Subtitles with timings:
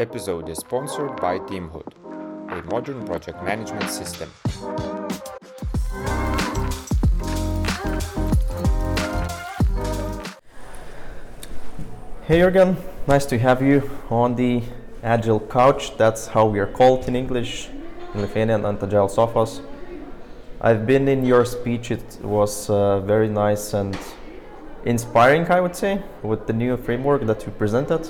[0.00, 1.92] episode is sponsored by Teamhood,
[2.50, 4.30] a modern project management system.
[12.26, 12.76] Hey Jürgen,
[13.08, 14.62] nice to have you on the
[15.02, 15.96] Agile Couch.
[15.96, 17.68] That's how we are called in English,
[18.14, 19.62] in Lithuanian, and Agile Sofas.
[20.60, 23.98] I've been in your speech, it was uh, very nice and
[24.84, 28.08] inspiring, I would say, with the new framework that you presented.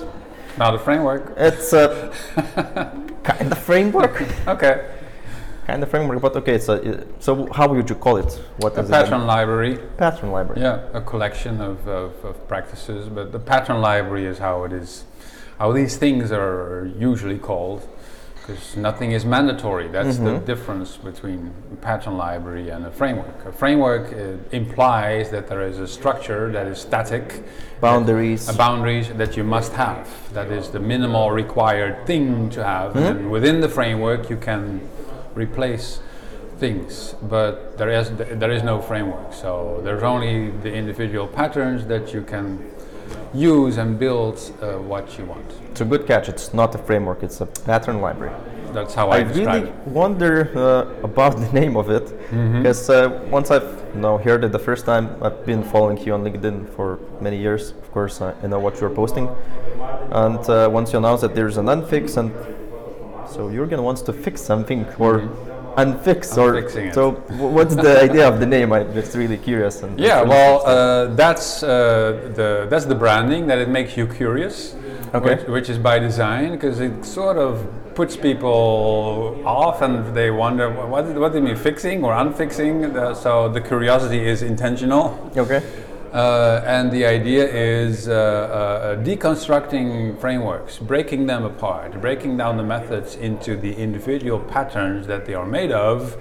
[0.57, 1.33] Now the framework.
[1.37, 2.11] It's a
[3.23, 4.85] kind of framework, Okay.
[5.67, 6.57] kind of framework, but okay.
[6.59, 8.31] So, uh, so how would you call it?
[8.57, 9.25] What A is pattern it?
[9.25, 9.77] library.
[9.97, 10.61] Pattern library.
[10.61, 15.05] Yeah, a collection of, of, of practices, but the pattern library is how it is,
[15.59, 17.87] how these things are usually called,
[18.49, 19.87] because nothing is mandatory.
[19.87, 20.45] That's the Mhm.
[20.45, 23.45] difference between a pattern library and a framework.
[23.47, 27.43] A framework uh, implies that there is a structure that is static,
[27.81, 28.49] Boundaries.
[28.49, 30.07] a boundaries that you must have.
[30.33, 32.95] That is the minimal required thing to have.
[32.95, 34.81] And within the framework, you can
[35.35, 35.99] replace
[36.57, 39.31] things, but there is there is no framework.
[39.33, 42.59] So there's only the individual patterns that you can
[43.33, 45.45] use and build uh, what you want.
[45.71, 46.29] It's a good catch.
[46.29, 47.23] It's not a framework.
[47.23, 48.33] It's a pattern library.
[48.73, 49.87] That's how I, I describe really it.
[49.87, 52.57] wonder uh, about the name of it Mm-hmm.
[52.59, 53.63] because uh, once I've
[53.95, 57.37] you know, heard it the first time, I've been following you on LinkedIn for many
[57.37, 57.71] years.
[57.71, 59.27] Of course, I, I know what you're posting,
[60.11, 62.31] and uh, once you announce that there's an unfix, and
[63.27, 65.21] so Jurgen wants to fix something or
[65.83, 66.53] unfix, or.
[66.53, 66.93] Unfixing it.
[66.93, 68.69] so w- what's the idea of the name?
[68.73, 69.75] I'm just really curious.
[69.83, 71.69] And Yeah, well, uh, that's uh,
[72.39, 74.75] the that's the branding that it makes you curious,
[75.13, 75.35] Okay.
[75.35, 77.53] which, which is by design because it sort of
[77.95, 82.73] puts people off and they wonder "Wha- what what do you mean fixing or unfixing.
[82.93, 85.03] The, so the curiosity is intentional.
[85.43, 85.61] okay.
[86.11, 92.63] Uh, and the idea is uh, uh, deconstructing frameworks, breaking them apart, breaking down the
[92.63, 96.17] methods into the individual patterns that they are made of,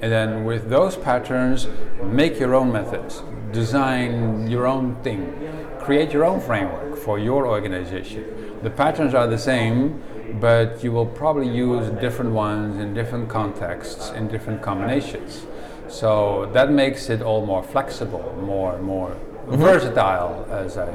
[0.00, 1.68] and then with those patterns,
[2.02, 3.22] make your own methods,
[3.52, 5.34] design your own thing,
[5.80, 8.24] create your own framework for your organization.
[8.62, 10.02] The patterns are the same,
[10.40, 15.46] but you will probably use different ones in different contexts, in different combinations.
[15.88, 19.16] So that makes it all more flexible, more more
[19.46, 20.92] versatile, as I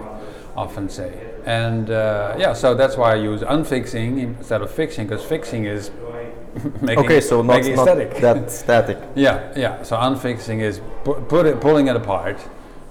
[0.56, 1.12] often say.
[1.46, 5.92] And uh, yeah, so that's why I use unfixing instead of fixing, because fixing is
[6.82, 8.16] making, Okay, so not, making not static.
[8.22, 8.98] that static.
[9.16, 9.82] yeah, yeah.
[9.84, 12.38] So unfixing is pu- put it, pulling it apart,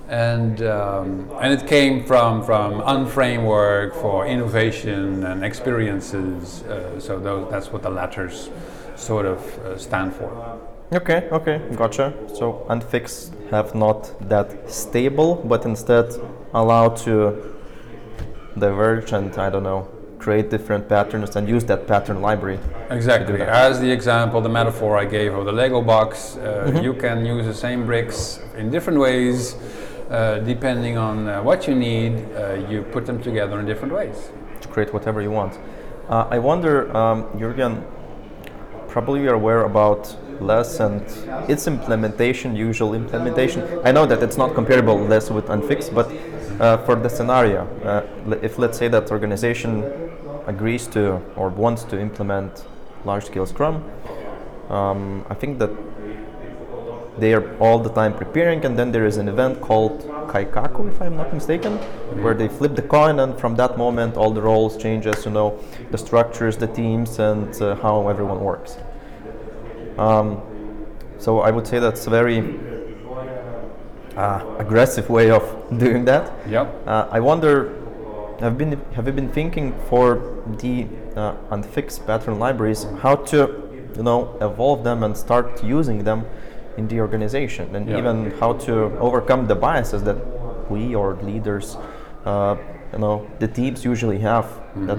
[0.09, 6.63] and um, and it came from from unframework for innovation and experiences.
[6.63, 8.51] Uh, so those, that's what the letters
[8.97, 10.59] sort of uh, stand for.
[10.93, 12.13] Okay, okay, gotcha.
[12.35, 16.13] So unfix have not that stable, but instead
[16.53, 17.55] allow to
[18.59, 22.59] diverge and I don't know, create different patterns and use that pattern library.
[22.91, 23.41] Exactly.
[23.41, 26.85] As the example, the metaphor I gave of the Lego box, uh, Mm-hmm.
[26.85, 29.55] you can use the same bricks in different ways,
[30.11, 32.13] uh, depending on uh, what you need.
[32.35, 34.31] Uh, you put them together in different ways.
[34.61, 35.57] to create whatever you want.
[36.09, 37.83] Uh, I wonder, um, Jurgen,
[38.89, 43.81] probably you're aware about LeSS and its implementation, usual implementation.
[43.85, 46.11] I know that it's not comparable LeSS with unfix, but
[46.61, 49.85] uh, for the scenario, uh, if let's say that organization
[50.47, 52.67] agrees to or wants to implement
[53.05, 53.85] large-scale Scrum,
[54.69, 55.71] um, I think that
[57.19, 61.03] they are all the time preparing, and then there is an event called Kaikaku, if
[61.03, 61.77] I'm not mistaken,
[62.23, 65.25] where they flip the coin, and from that moment, all the roles changes.
[65.25, 65.59] You know,
[65.91, 68.77] the structures, the teams, and uh, how everyone works.
[69.99, 70.41] Um,
[71.19, 72.59] so I would say that's a very
[74.17, 75.43] uh, aggressive way of
[75.79, 76.33] doing that.
[76.49, 76.87] Yep.
[76.87, 77.75] Uh, I wonder,
[78.41, 80.21] have been have you been thinking for
[80.59, 80.87] the
[81.17, 83.39] uh, unfixed pattern libraries how to,
[83.97, 86.25] you know, evolve them and start using them
[86.77, 87.99] in the organization, and Yeah.
[87.99, 90.17] even how to overcome the biases that
[90.71, 91.77] we or leaders,
[92.25, 92.57] uh,
[92.93, 94.47] you know, the teams usually have.
[94.87, 94.99] That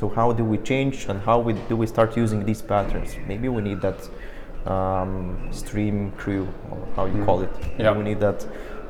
[0.00, 3.14] so how do we change and how we, do we start using these patterns?
[3.28, 4.08] Maybe we need that
[4.64, 7.50] um, stream crew, or how you call it.
[7.78, 7.92] Yeah.
[7.92, 8.46] we need that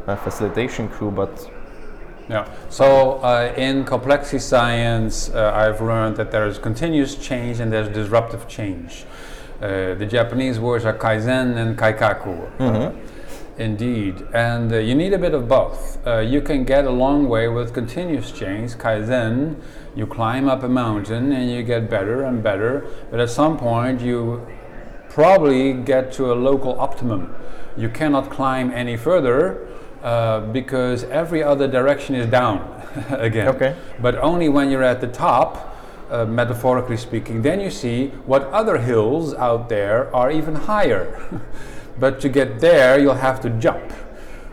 [0.06, 1.50] uh, facilitation crew, but
[2.28, 2.46] Yeah.
[2.68, 7.88] So uh, in complexity science, uh, I've learned that there is continuous change and there's
[7.88, 9.04] disruptive change.
[9.60, 12.34] Uh, the Japanese words are kaizen and kaikaku.
[12.60, 12.92] Uh,
[13.60, 16.04] indeed, and uh, you need a bit of both.
[16.06, 18.72] Uh, you can get a long way with continuous change.
[18.72, 19.60] Kaizen,
[19.94, 24.00] you climb up a mountain and you get better and better, but at some point
[24.00, 24.46] you
[25.10, 27.34] probably get to a local optimum.
[27.76, 29.68] You cannot climb any further
[30.02, 32.58] uh, because every other direction is down
[33.10, 33.48] again.
[33.48, 33.76] Okay.
[34.00, 35.76] But only when you're at the top
[36.10, 41.20] uh, metaphorically speaking, then you see what other hills out there are even higher.
[42.00, 43.92] but to get there, you'll have to jump,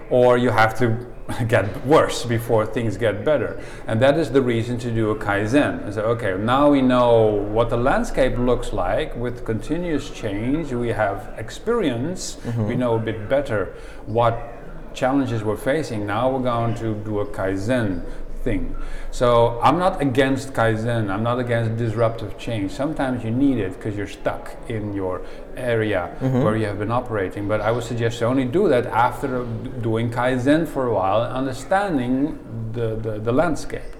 [0.09, 1.07] or you have to
[1.47, 3.59] get worse before things get better.
[3.87, 5.83] And that is the reason to do a Kaizen.
[5.83, 10.71] And say, okay, now we know what the landscape looks like with continuous change.
[10.71, 12.35] We have experience.
[12.35, 12.67] Mm-hmm.
[12.67, 13.73] We know a bit better
[14.05, 14.53] what
[14.93, 16.05] challenges we're facing.
[16.05, 18.03] Now we're going to do a Kaizen
[18.43, 18.75] thing.
[19.11, 21.09] So I'm not against Kaizen.
[21.09, 22.71] I'm not against disruptive change.
[22.71, 25.21] Sometimes you need it because you're stuck in your
[25.55, 27.47] area where you have been operating.
[27.47, 29.45] But I would suggest you only do that after
[29.81, 32.39] doing Kaizen for a while and understanding
[32.73, 33.93] the, the, the landscape.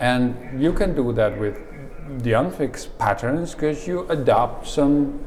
[0.00, 1.58] And you can do that with
[2.22, 5.24] the unfixed patterns because you adopt some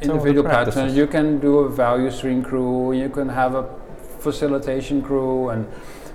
[0.00, 0.96] individual patterns.
[0.96, 2.92] You can do a value stream crew.
[2.92, 3.64] You can have a
[4.20, 5.66] facilitation crew, and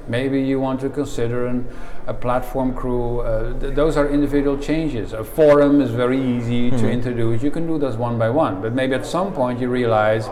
[0.09, 1.67] maybe you want to consider an,
[2.07, 3.19] a platform crew.
[3.21, 5.13] Uh, th- those are individual changes.
[5.13, 7.43] A forum is very easy to introduce.
[7.43, 10.27] You can do those one by one, but maybe at some point you realize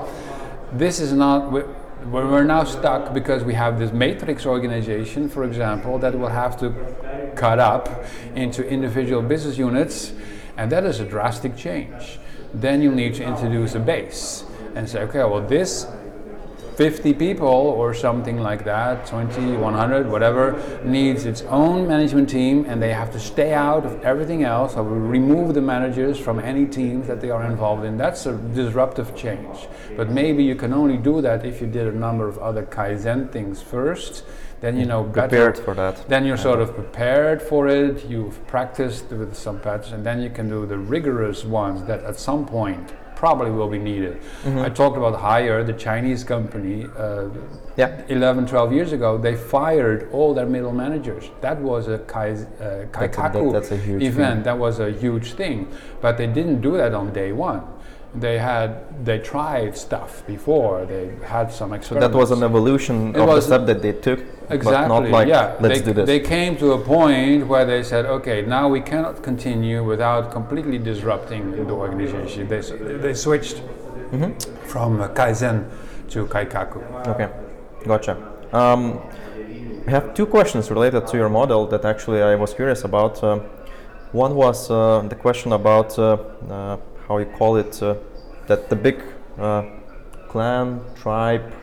[0.74, 1.52] this is not.
[1.52, 1.64] we-
[2.14, 6.56] We're we're now stuck because we have this matrix organization, for example, that will have
[6.60, 6.68] to
[7.36, 7.90] cut up
[8.36, 10.14] into individual business units,
[10.58, 12.20] and that is a drastic change.
[12.54, 14.46] Then you need to introduce a base
[14.76, 15.86] and say, okay, well, this
[16.78, 22.80] 50 people or something like that, 20, 100, whatever, needs its own management team and
[22.80, 24.76] they have to stay out of everything else.
[24.76, 27.98] We remove the managers from any teams that they are involved in.
[27.98, 29.68] That's a disruptive change.
[29.96, 33.32] But maybe you can only do that if you did a number of other Kaizen
[33.32, 34.24] things first.
[34.62, 36.08] Then you know better Prepared for that.
[36.08, 40.30] then you're sort of prepared for it, you've practiced with some patterns, and then you
[40.30, 44.16] can do the rigorous ones that at some point probably will be needed.
[44.46, 47.30] I talked about Haier, the Chinese company, uh,
[47.76, 47.92] Yeah.
[48.10, 51.32] 11, 12 years ago, they fired all their middle managers.
[51.42, 54.44] That was a kai, uh, Kaikaku that- that's a huge event.
[54.44, 55.68] That was a huge thing.
[56.00, 57.62] But they didn't do that on day one.
[58.20, 58.70] They had
[59.06, 60.86] they tried stuff before.
[60.86, 62.14] They had some So experiments.
[62.14, 64.20] that was an evolution It of the step that they took,
[64.50, 64.72] Exactly.
[64.72, 65.56] but not like yeah.
[65.60, 66.08] let's they, do this.
[66.08, 70.78] They came to a point where they said, okay, now we cannot continue without completely
[70.80, 72.48] disrupting the organization.
[72.48, 72.62] They,
[73.06, 73.62] they switched
[74.12, 74.32] Mm-hmm.
[74.68, 75.66] from Kaizen
[76.12, 76.80] to Kaikaku.
[77.08, 77.30] Okay,
[77.86, 78.16] gotcha.
[78.54, 79.02] Um,
[79.86, 83.22] I have two questions related to your model that actually I was curious about.
[83.22, 83.40] Uh,
[84.14, 86.04] one was uh, the question about uh,
[86.50, 87.96] uh, how you call it uh,
[88.48, 89.02] that the big
[89.40, 89.64] uh,
[90.28, 91.54] clan tribe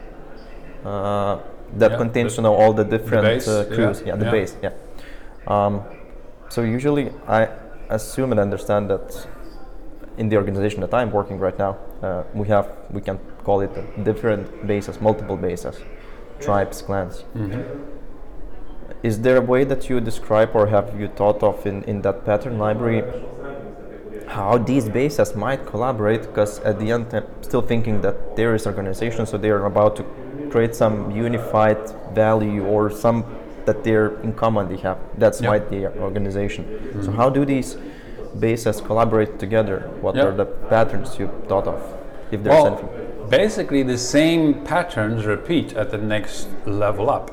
[0.85, 1.38] uh,
[1.76, 4.02] that Yeah, contains the- you know all the different base, uh, yeah, crews.
[4.06, 4.31] Yeah, the yeah.
[4.31, 4.56] base.
[4.62, 4.73] Yeah.
[5.46, 5.82] Um,
[6.49, 7.49] so usually I
[7.88, 9.26] assume and understand that
[10.17, 14.05] in the organization that I'm working right now, uh, we have we can call it
[14.05, 15.76] different bases, multiple bases,
[16.41, 17.25] tribes, clans.
[19.02, 22.25] Is there a way that you describe or have you thought of in, in that
[22.25, 23.02] pattern library
[24.26, 26.23] how these bases might collaborate?
[26.23, 29.97] Because at the end, I'm still thinking that there is organization, so they are about
[29.97, 30.05] to
[30.50, 31.79] create some unified
[32.15, 33.25] value or some
[33.65, 34.69] that they're in common.
[34.69, 35.49] They have that's Yeah.
[35.50, 36.65] why the organization.
[37.03, 37.76] So how do these
[38.38, 39.88] bases collaborate together?
[40.00, 40.27] What Yeah.
[40.27, 41.81] are the patterns you thought of?
[42.31, 42.88] If there's Well, anything.
[43.31, 47.31] basically the same patterns repeat at the next level up.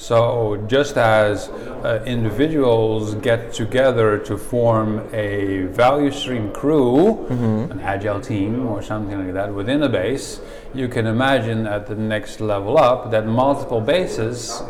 [0.00, 7.26] So just as uh, individuals get together to form a value stream crew,
[7.70, 10.40] an agile team or something like that within a base,
[10.72, 14.62] you can imagine at the next level up that multiple bases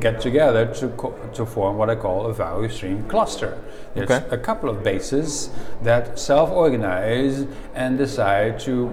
[0.00, 3.58] get together to, co- to form what I call a value stream cluster.
[3.94, 4.26] There's Okay.
[4.30, 5.50] a couple of bases
[5.82, 8.90] that self-organize and decide to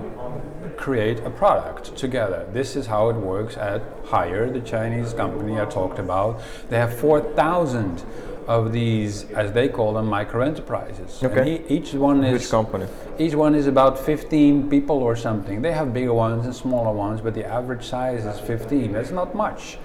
[0.77, 2.45] create a product together.
[2.51, 6.39] This is how it works at Haier, the Chinese company I talked about.
[6.69, 8.03] They have 4,000
[8.47, 11.21] of these, as they call them, micro-enterprises.
[11.23, 11.55] Okay.
[11.55, 12.85] e- each one is Huge company.
[13.17, 15.61] each one is about 15 people or something.
[15.61, 18.91] They have bigger ones and smaller ones, but the average size is 15.
[18.91, 19.77] That's not much.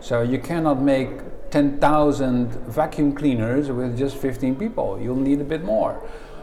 [0.00, 1.10] So you cannot make
[1.50, 4.98] 10,000 vacuum cleaners with just 15 people.
[5.00, 6.02] You'll need a bit more.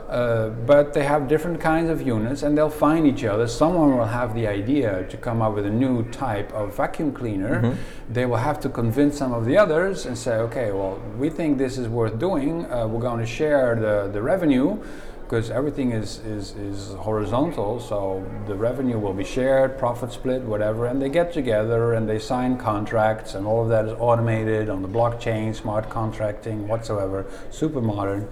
[0.09, 3.47] Uh, but they have different kinds of units and they'll find each other.
[3.47, 7.75] Someone will have the idea to come up with a new type of vacuum cleaner.
[8.09, 11.57] They will have to convince some of the others and say, okay, well, we think
[11.57, 12.71] this is worth doing.
[12.71, 14.83] Uh, we're going to share the, the revenue
[15.23, 20.85] because everything is, is, is horizontal, so the revenue will be shared, profit split, whatever,
[20.85, 24.81] and they get together and they sign contracts, and all of that is automated on
[24.81, 28.27] the blockchain, smart contracting, whatsoever, super modern.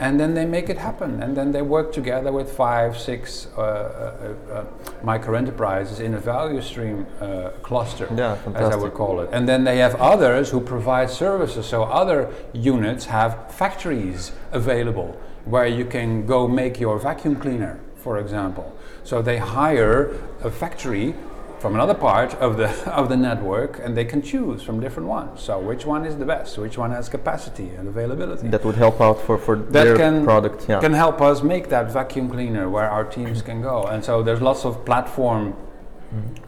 [0.00, 3.60] And then they make it happen, and then they work together with five, six uh,
[3.60, 4.64] uh, uh,
[5.02, 9.30] micro enterprises in a value stream uh, cluster, Yeah, as I would call it.
[9.32, 11.66] And then they have others who provide services.
[11.66, 15.20] So other units have factories available
[15.50, 18.76] where you can go make your vacuum cleaner, for example.
[19.04, 21.14] So they hire a factory
[21.58, 22.68] from another part of the
[23.00, 25.40] of the network, and they can choose from different ones.
[25.40, 26.58] So which one is the best?
[26.58, 28.48] Which one has capacity and availability?
[28.48, 30.68] That would help out for, for that their can product.
[30.68, 30.80] Yeah.
[30.80, 33.84] can help us make that vacuum cleaner where our teams can go.
[33.84, 35.54] And so there's lots of platform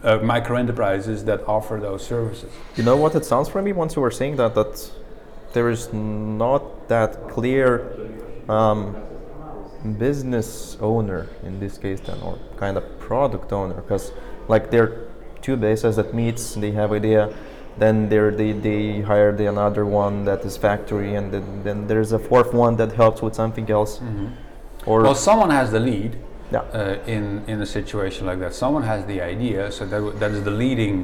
[0.02, 2.50] uh, micro enterprises that offer those services.
[2.76, 4.90] You know what it sounds for me once you were saying that that
[5.52, 7.84] there is not that clear
[8.50, 8.96] um,
[9.98, 14.12] business owner in this case then or kind of product owner because
[14.48, 15.08] like there are
[15.40, 17.34] two bases that meets they have idea
[17.78, 22.12] then there they, they hire the another one that is factory and then, then there's
[22.12, 24.00] a fourth one that helps with something else
[24.86, 26.12] or Well, someone has the lead
[26.52, 28.52] yeah uh, in in a situation like that.
[28.54, 30.96] Someone has the idea, so that, w- that is the leading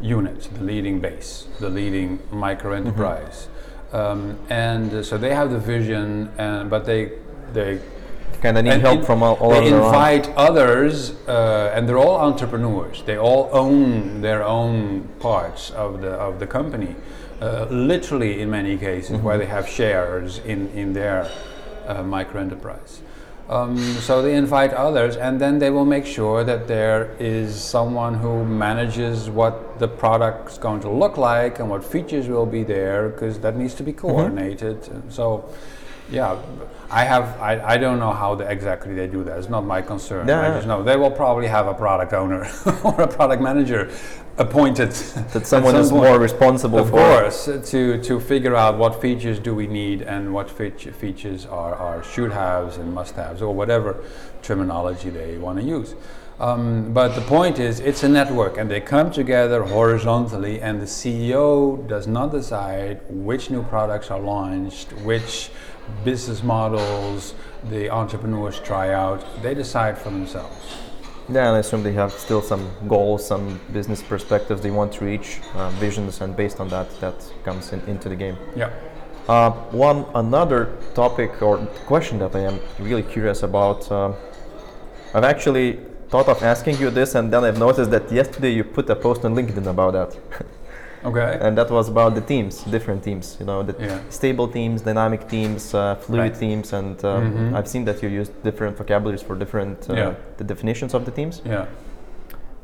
[0.00, 3.48] unit, the leading base, the leading micro enterprise.
[3.94, 7.12] Um, and uh, so they have the vision, and but they
[7.52, 7.78] they
[8.42, 9.84] kind of need help in- from all, all they around.
[9.86, 13.02] invite others, uh, and they're all entrepreneurs.
[13.06, 16.96] They all own their own parts of the of the company,
[17.40, 21.30] uh, literally in many cases, where they have shares in in their
[21.86, 23.00] uh, micro enterprise.
[23.48, 28.14] Um, so they invite others, and then they will make sure that there is someone
[28.14, 33.10] who manages what the product's going to look like and what features will be there,
[33.10, 34.88] because that needs to be coordinated.
[34.88, 35.44] And so,
[36.10, 36.38] yeah,
[36.90, 37.40] I have.
[37.40, 39.38] I, I don't know how the, exactly they do that.
[39.38, 40.28] It's not my concern.
[40.28, 42.50] Yeah, I just know they will probably have a product owner
[42.84, 43.90] or a product manager
[44.36, 44.90] appointed.
[44.90, 49.00] that someone at is some more responsible Of for course, to, to figure out what
[49.00, 53.42] features do we need and what feature, features are, are should haves and must haves
[53.42, 54.04] or whatever
[54.42, 55.94] terminology they want to use.
[56.40, 60.86] Um, but the point is, it's a network and they come together horizontally, and the
[60.86, 65.50] CEO does not decide which new products are launched, which
[66.04, 67.34] business models
[67.70, 69.24] the entrepreneurs try out.
[69.42, 70.76] They decide for themselves.
[71.28, 75.04] Yeah, and I assume they have still some goals, some business perspectives they want to
[75.04, 77.14] reach, uh, visions, and based on that, that
[77.44, 78.36] comes in, into the game.
[78.54, 78.70] Yeah.
[79.26, 83.90] Uh, one another topic or question that I am really curious about.
[83.90, 84.12] Uh,
[85.14, 85.78] I've actually
[86.14, 89.24] thought of asking you this, and then I've noticed that yesterday you put a post
[89.24, 90.10] on LinkedIn about that,
[91.04, 91.38] Okay.
[91.44, 93.36] and that was about the teams, different teams.
[93.40, 93.98] You know, the Yeah.
[94.20, 96.38] stable teams, dynamic teams, uh, fluid Right.
[96.44, 97.54] teams, and uh, Mhm.
[97.56, 100.12] I've seen that you use different vocabularies for different uh, Yeah.
[100.38, 101.42] the definitions of the teams.
[101.44, 101.64] yeah.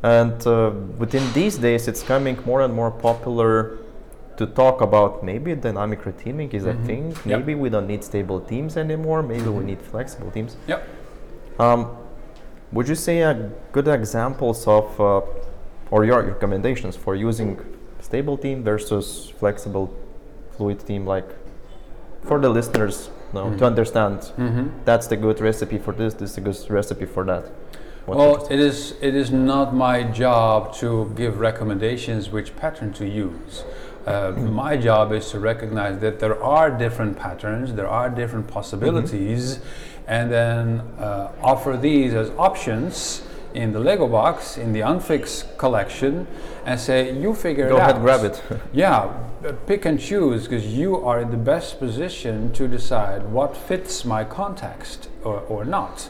[0.03, 0.71] And uh,
[1.03, 3.53] within these days, it's coming more and more popular
[4.39, 6.87] to talk about maybe dynamic reteaming is a Mhm.
[6.89, 7.05] thing.
[7.27, 7.39] Yep.
[7.39, 9.21] Maybe we don't need stable teams anymore.
[9.33, 9.71] Maybe we Mhm.
[9.71, 10.53] need flexible teams.
[10.73, 10.81] Yep.
[11.59, 11.81] Um,
[12.73, 13.35] would you say uh,
[13.73, 15.21] good examples of, uh,
[15.91, 17.59] or your recommendations for using
[18.01, 19.95] stable team versus flexible
[20.57, 21.29] fluid team, like
[22.23, 24.69] for the listeners, you know, to understand Mm-hmm.
[24.85, 27.45] that's the good recipe for this, this is the good recipe for that.
[28.07, 33.07] What Well, it is it is not my job to give recommendations which pattern to
[33.07, 33.65] use.
[34.07, 39.61] Uh, my job is to recognize that there are different patterns, there are different possibilities,
[40.07, 43.23] and then uh, offer these as options
[43.55, 46.27] in the Lego box, in the Unfix collection,
[46.65, 48.03] and say, you figure Go it ahead, out.
[48.03, 48.43] grab it.
[48.73, 49.13] Yeah,
[49.67, 54.25] pick and choose because you are in the best position to decide what fits my
[54.25, 56.09] context or, or not.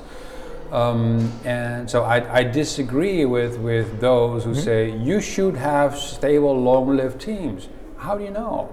[0.70, 6.56] Um, and so I, I disagree with, with those who say you should have stable,
[6.60, 7.68] long lived teams.
[8.00, 8.72] How do you know?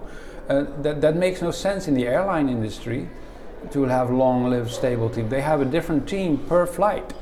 [0.49, 3.09] Uh, that, that makes no sense in the airline industry
[3.71, 5.29] to have long lived, stable teams.
[5.29, 7.13] They have a different team per flight.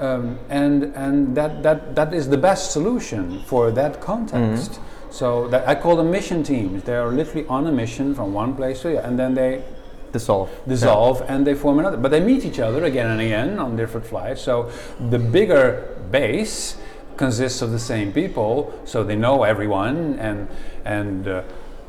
[0.00, 4.80] Um, and and that, that, that is the best solution for that context.
[5.10, 6.82] So that I call them mission teams.
[6.82, 9.62] They are literally on a mission from one place to the other, and then they
[10.10, 10.48] Dissolve.
[10.66, 11.96] dissolve and they form another.
[11.96, 14.42] But they meet each other again and again on different flights.
[14.42, 14.70] So
[15.10, 16.76] the bigger base
[17.16, 20.48] consists of the same people, so they know everyone and
[20.84, 21.28] and.
[21.28, 21.42] Uh,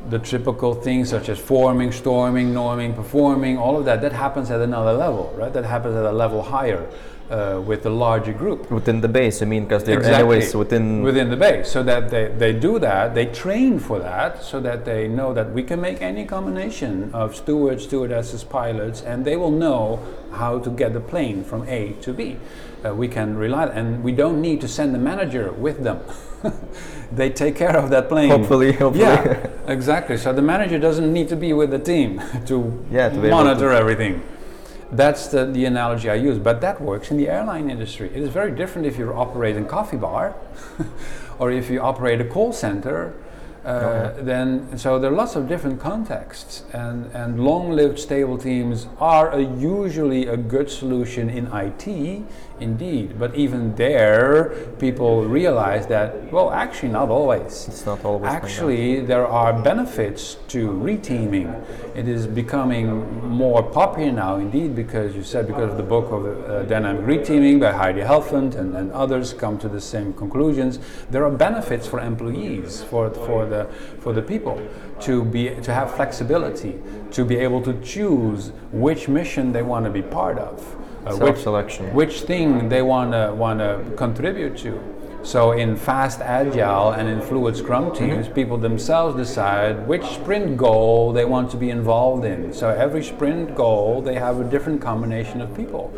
[0.08, 4.60] the typical things such as forming, storming, norming, performing, all of that, that happens at
[4.60, 5.52] another level, right?
[5.52, 6.88] That happens at a level higher
[7.30, 8.70] uh, with the larger group.
[8.70, 10.20] Within the base, I mean, because they're Exactly.
[10.36, 11.02] anyways within.
[11.02, 14.84] within the base so that they, they do that they train for that so that
[14.84, 19.50] they know that we can make any combination of stewards stewardesses pilots and they will
[19.50, 19.98] know
[20.32, 22.36] how to get the plane from a to b
[22.84, 25.98] uh, we can rely and we don't need to send the manager with them
[27.12, 29.04] they take care of that plane Hopefully, hopefully.
[29.04, 33.16] yeah exactly so the manager doesn't need to be with the team to Yeah, to
[33.30, 34.22] monitor to- everything
[34.92, 38.08] that's the, the analogy I use, but that works in the airline industry.
[38.08, 40.34] It is very different if you operate a coffee bar
[41.38, 43.14] or if you operate a call center.
[43.66, 49.32] Uh, then so there are lots of different contexts and, and long-lived stable teams are
[49.32, 52.22] a, usually a good solution in IT
[52.60, 53.18] indeed.
[53.18, 57.66] But even there people realize that well actually not always.
[57.66, 61.50] It's not always actually there are benefits to reteaming.
[61.96, 62.86] It is becoming
[63.28, 67.58] more popular now indeed because you said because of the book of uh, dynamic reteaming
[67.58, 70.78] by Heidi Helfand and, and others come to the same conclusions.
[71.10, 73.55] There are benefits for employees for, for the
[74.00, 74.56] for the people
[75.00, 76.74] to be to have flexibility
[77.10, 80.58] to be able to choose which mission they want to be part of
[81.06, 81.94] uh, which, Self-selection.
[81.94, 84.72] which thing they want to want to contribute to.
[85.22, 91.12] So in fast agile and in fluid scrum teams, people themselves decide which sprint goal
[91.12, 92.52] they want to be involved in.
[92.52, 95.92] So every sprint goal, they have a different combination of people.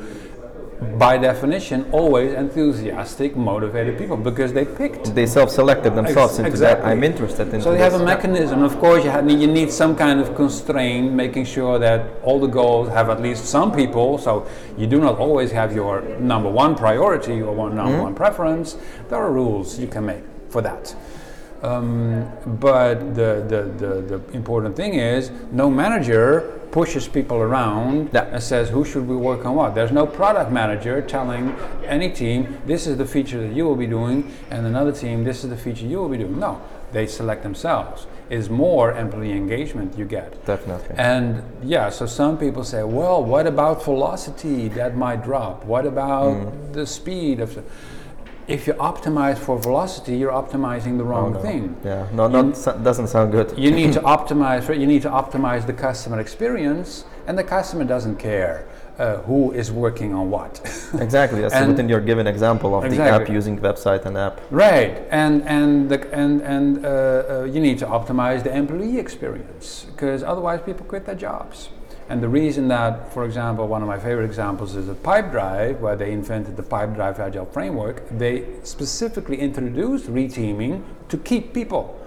[0.96, 6.84] By definition, always enthusiastic, motivated people because they picked They self-selected themselves into that.
[6.84, 7.60] I'm interested in.
[7.60, 8.62] So they have a mechanism.
[8.62, 12.46] Of course, you, have, you need some kind of constraint, making sure that all the
[12.46, 14.18] goals have at least some people.
[14.18, 18.76] So you do not always have your number one priority or one number one preference.
[19.08, 20.94] There are rules you can make for that.
[21.62, 22.30] Um,
[22.60, 28.68] but the, the, the, the important thing is no manager pushes people around and says
[28.68, 29.74] who should we work on what.
[29.74, 33.88] There's no product manager telling any team this is the feature that you will be
[33.88, 36.38] doing and another team this is the feature you will be doing.
[36.38, 38.06] No, they select themselves.
[38.30, 40.44] It's more employee engagement you get.
[40.46, 40.94] Definitely.
[40.96, 44.68] And yeah, so some people say, well, what about velocity?
[44.68, 45.64] That might drop.
[45.64, 46.72] What about Mm.
[46.74, 47.50] the speed of
[48.48, 51.40] if you optimize for velocity, you're optimizing the wrong no.
[51.40, 51.76] thing.
[51.84, 53.56] yeah, no, not so- doesn't sound good.
[53.58, 54.64] You need to optimize.
[54.64, 58.66] for- You need to optimize the customer experience, and the customer doesn't care
[58.98, 60.60] uh, who is working on what.
[61.00, 61.40] Exactly.
[61.42, 64.40] That's And- within your given example of the app using website and app.
[64.50, 69.86] Right, and and the, and and uh, uh, you need to optimize the employee experience
[69.92, 71.68] because otherwise people quit their jobs.
[72.08, 75.94] And the reason that, for example, one of my favorite examples is a Pipedrive, where
[75.94, 78.08] they invented the Pipedrive Agile framework.
[78.10, 81.98] They specifically introduced reteaming to keep people,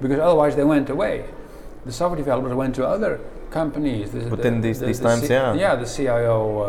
[0.00, 1.24] because otherwise they went away.
[1.84, 3.18] The software developers went to other
[3.50, 4.12] companies.
[4.12, 5.54] The- Within the- these- the- these the times, yeah.
[5.54, 6.62] Yeah, the CIO uh,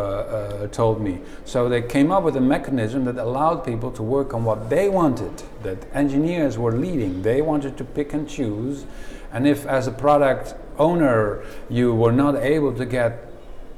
[0.63, 1.19] uh, told me.
[1.45, 4.89] So they came up with a mechanism that allowed people to work on what they
[4.89, 7.21] wanted, that engineers were leading.
[7.21, 8.86] They wanted to pick and choose.
[9.34, 13.28] And if, as a product owner, you were not able to get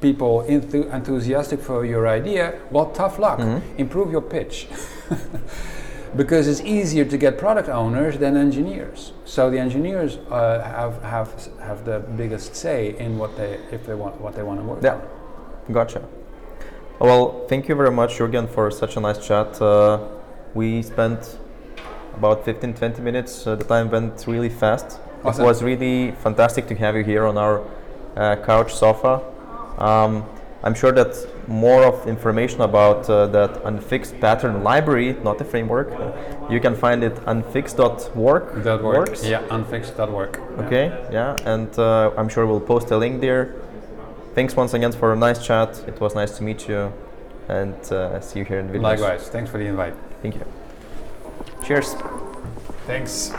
[0.01, 3.39] people enthu- enthusiastic for your idea, well, tough luck.
[3.77, 4.67] Improve your pitch.
[6.15, 9.11] because it's easier to get product owners than engineers.
[9.25, 13.95] So the engineers uh, have, have, have the biggest say in what they, if they
[13.95, 14.95] want, what they want to work Yeah.
[14.95, 15.73] on.
[15.73, 16.01] Gotcha.
[16.99, 19.61] Well, thank you very much, Jürgen, for such a nice chat.
[19.61, 19.99] Uh,
[20.53, 21.37] we spent
[22.15, 23.45] about 15 20 minutes.
[23.45, 24.99] Uh, the time went really fast.
[25.23, 25.43] Awesome.
[25.43, 27.63] It was really fantastic to have you here on our
[28.15, 29.21] uh, couch sofa.
[29.77, 30.25] Um,
[30.63, 31.15] I'm sure that
[31.47, 35.91] more of information about uh, that unfixed pattern library, not the framework,
[36.49, 38.63] you can find it unfixed.work.
[38.63, 39.09] That works.
[39.09, 39.25] works.
[39.25, 40.39] Yeah, unfixed.work.
[40.61, 43.53] Okay, yeah, and uh, I'm sure we'll post a link there.
[44.33, 45.83] Thanks once again for a nice chat.
[45.87, 46.91] It was nice to meet you,
[47.47, 48.81] and uh, see you here in Vilnius.
[48.81, 49.29] Likewise.
[49.29, 49.93] thanks for the invite.
[50.23, 50.45] Thank you.
[51.63, 51.93] Cheers.
[52.87, 53.31] Thanks.